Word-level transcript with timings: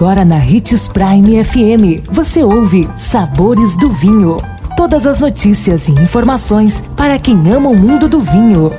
Agora 0.00 0.24
na 0.24 0.36
Ritz 0.36 0.88
Prime 0.88 1.44
FM, 1.44 2.08
você 2.10 2.42
ouve 2.42 2.88
Sabores 2.96 3.76
do 3.76 3.90
Vinho. 3.90 4.38
Todas 4.74 5.06
as 5.06 5.20
notícias 5.20 5.88
e 5.88 5.92
informações 5.92 6.82
para 6.96 7.18
quem 7.18 7.36
ama 7.52 7.68
o 7.68 7.78
mundo 7.78 8.08
do 8.08 8.18
vinho. 8.18 8.72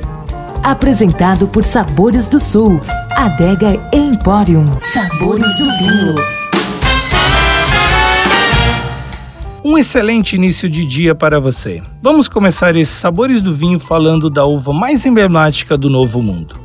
Apresentado 0.64 1.46
por 1.46 1.62
Sabores 1.62 2.28
do 2.28 2.40
Sul, 2.40 2.80
Adega 3.12 3.80
Emporium. 3.92 4.64
Sabores 4.80 5.58
do 5.58 5.64
Vinho. 5.78 6.14
Um 9.64 9.78
excelente 9.78 10.34
início 10.34 10.68
de 10.68 10.84
dia 10.84 11.14
para 11.14 11.38
você. 11.38 11.80
Vamos 12.02 12.26
começar 12.26 12.74
esses 12.74 12.96
Sabores 12.96 13.40
do 13.40 13.54
Vinho 13.54 13.78
falando 13.78 14.28
da 14.28 14.44
uva 14.44 14.72
mais 14.72 15.06
emblemática 15.06 15.78
do 15.78 15.88
Novo 15.88 16.20
Mundo. 16.20 16.60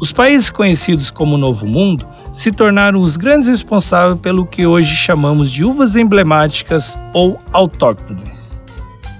Os 0.00 0.12
países 0.12 0.48
conhecidos 0.48 1.10
como 1.10 1.36
Novo 1.36 1.66
Mundo 1.66 2.06
se 2.32 2.50
tornaram 2.50 3.00
os 3.00 3.16
grandes 3.16 3.48
responsáveis 3.48 4.20
pelo 4.20 4.46
que 4.46 4.66
hoje 4.66 4.94
chamamos 4.94 5.50
de 5.50 5.64
uvas 5.64 5.96
emblemáticas 5.96 6.96
ou 7.12 7.38
autóctones. 7.52 8.62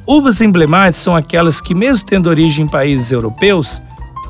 Uvas 0.06 0.40
emblemáticas 0.40 0.96
são 0.96 1.14
aquelas 1.14 1.60
que, 1.60 1.74
mesmo 1.74 2.06
tendo 2.06 2.28
origem 2.28 2.64
em 2.64 2.68
países 2.68 3.10
europeus, 3.10 3.82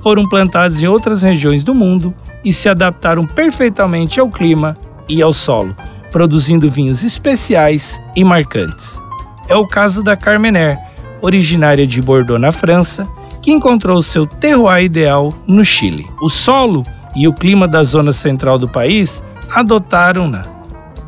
foram 0.02 0.28
plantadas 0.28 0.82
em 0.82 0.86
outras 0.86 1.22
regiões 1.22 1.62
do 1.62 1.74
mundo 1.74 2.14
e 2.44 2.52
se 2.52 2.68
adaptaram 2.68 3.26
perfeitamente 3.26 4.20
ao 4.20 4.28
clima 4.28 4.74
e 5.08 5.22
ao 5.22 5.32
solo, 5.32 5.74
produzindo 6.10 6.70
vinhos 6.70 7.04
especiais 7.04 8.00
e 8.16 8.24
marcantes. 8.24 9.00
É 9.48 9.56
o 9.56 9.66
caso 9.66 10.02
da 10.02 10.16
Carmener, 10.16 10.78
originária 11.22 11.86
de 11.86 12.00
Bordeaux, 12.00 12.40
na 12.40 12.52
França, 12.52 13.06
que 13.42 13.50
encontrou 13.50 14.02
seu 14.02 14.26
terroir 14.26 14.84
ideal 14.84 15.32
no 15.46 15.64
Chile. 15.64 16.06
O 16.20 16.28
solo 16.28 16.82
e 17.18 17.26
o 17.26 17.32
clima 17.32 17.66
da 17.66 17.82
zona 17.82 18.12
central 18.12 18.58
do 18.58 18.68
país 18.68 19.22
adotaram-na 19.50 20.42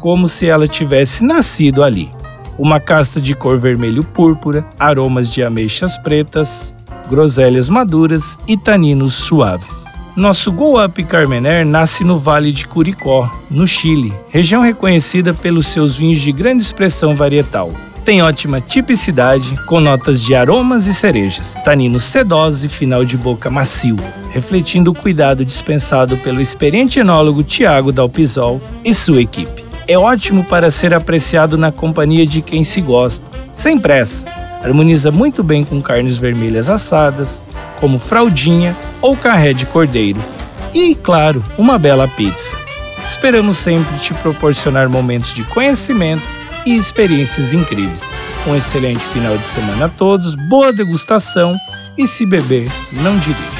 como 0.01 0.27
se 0.27 0.49
ela 0.49 0.67
tivesse 0.67 1.23
nascido 1.23 1.85
ali. 1.85 2.11
Uma 2.59 2.81
casta 2.81 3.21
de 3.21 3.35
cor 3.35 3.59
vermelho-púrpura, 3.59 4.67
aromas 4.79 5.31
de 5.31 5.43
ameixas 5.43 5.97
pretas, 5.99 6.75
groselhas 7.09 7.69
maduras 7.69 8.39
e 8.49 8.57
taninos 8.57 9.15
suaves. 9.15 9.85
Nosso 10.17 10.51
Go 10.51 10.83
Up 10.85 11.03
Carmener 11.05 11.65
nasce 11.65 12.03
no 12.03 12.19
Vale 12.19 12.51
de 12.51 12.67
Curicó, 12.67 13.31
no 13.51 13.67
Chile, 13.67 14.13
região 14.29 14.63
reconhecida 14.63 15.33
pelos 15.33 15.69
seus 15.69 15.97
vinhos 15.97 16.21
de 16.21 16.33
grande 16.33 16.63
expressão 16.63 17.15
varietal. 17.15 17.71
Tem 18.11 18.23
ótima 18.23 18.61
tipicidade, 18.61 19.55
com 19.67 19.79
notas 19.79 20.21
de 20.21 20.35
aromas 20.35 20.89
e 20.89 20.93
cerejas, 20.93 21.55
taninos 21.63 22.03
sedosos 22.03 22.65
e 22.65 22.69
final 22.69 23.05
de 23.05 23.17
boca 23.17 23.49
macio, 23.49 23.97
refletindo 24.33 24.91
o 24.91 24.95
cuidado 24.97 25.45
dispensado 25.45 26.17
pelo 26.17 26.41
experiente 26.41 26.99
enólogo 26.99 27.45
Tiago 27.45 27.93
Dalpisol 27.93 28.61
e 28.85 28.93
sua 28.93 29.23
equipe. 29.23 29.65
É 29.87 29.97
ótimo 29.97 30.43
para 30.43 30.73
ser 30.73 30.93
apreciado 30.93 31.57
na 31.57 31.71
companhia 31.71 32.27
de 32.27 32.43
quem 32.43 32.65
se 32.65 32.81
gosta, 32.81 33.25
sem 33.53 33.79
pressa. 33.79 34.27
Harmoniza 34.61 35.13
muito 35.13 35.45
bem 35.45 35.65
com 35.65 35.81
carnes 35.81 36.17
vermelhas 36.17 36.69
assadas, 36.69 37.41
como 37.79 38.01
fraldinha 38.01 38.77
ou 39.01 39.17
carré 39.17 39.53
de 39.53 39.67
cordeiro. 39.67 40.19
E, 40.75 40.97
claro, 40.97 41.45
uma 41.57 41.79
bela 41.79 42.09
pizza. 42.09 42.57
Esperamos 43.05 43.57
sempre 43.57 43.97
te 43.99 44.13
proporcionar 44.15 44.89
momentos 44.89 45.33
de 45.33 45.45
conhecimento 45.45 46.41
e 46.67 46.77
experiências 46.77 47.53
incríveis. 47.53 48.03
Um 48.47 48.57
excelente 48.57 49.05
final 49.07 49.37
de 49.37 49.45
semana 49.45 49.87
a 49.87 49.89
todos, 49.89 50.35
boa 50.35 50.73
degustação 50.73 51.57
e 51.97 52.07
se 52.07 52.25
beber, 52.25 52.71
não 52.93 53.17
dirija. 53.19 53.60